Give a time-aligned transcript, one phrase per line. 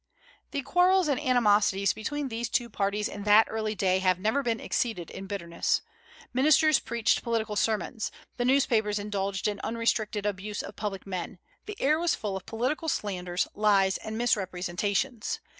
[0.49, 4.59] The quarrels and animosities between these two parties in that early day have never been
[4.59, 5.83] exceeded in bitterness.
[6.33, 11.37] Ministers preached political sermons; the newspapers indulged in unrestricted abuse of public men.
[11.67, 15.39] The air was full of political slanders, lies, and misrepresentations.